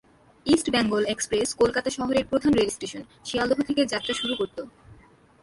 [0.45, 4.61] East Bengal Express Kolkata শহরের প্রধান rail station Sealdah থেকে যাত্রা শুরু করতো।